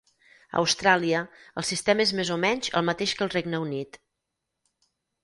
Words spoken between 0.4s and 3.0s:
A Austràlia, el sistema és més o menys el